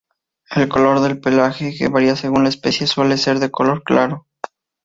El 0.49 0.67
color 0.67 1.01
del 1.01 1.19
pelaje, 1.21 1.75
que 1.77 1.87
varía 1.87 2.15
según 2.15 2.41
la 2.41 2.49
especie, 2.49 2.87
suele 2.87 3.17
ser 3.19 3.37
de 3.37 3.51
color 3.51 3.83
claro. 3.83 4.25